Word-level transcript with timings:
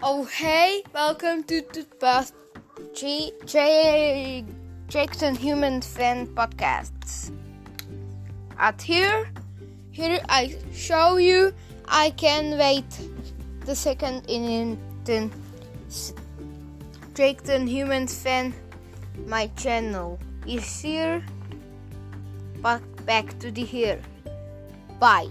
Oh 0.00 0.24
hey, 0.26 0.84
welcome 0.94 1.42
to 1.50 1.60
the 1.60 1.84
past 1.98 2.32
J 2.94 4.44
Jackson 4.86 5.34
Human 5.34 5.80
Fan 5.82 6.28
Podcasts. 6.28 7.32
At 8.56 8.80
here, 8.80 9.28
here 9.90 10.20
I 10.28 10.54
show 10.72 11.16
you 11.16 11.52
I 11.88 12.10
can 12.10 12.56
wait 12.56 12.86
the 13.66 13.74
second 13.74 14.22
in 14.28 14.78
the 15.04 15.28
Jackson 17.14 17.66
Human 17.66 18.06
Fan 18.06 18.54
my 19.26 19.48
channel 19.58 20.20
is 20.46 20.80
here. 20.80 21.26
Back 22.62 22.82
back 23.04 23.36
to 23.40 23.50
the 23.50 23.64
here. 23.64 24.00
Bye. 25.00 25.26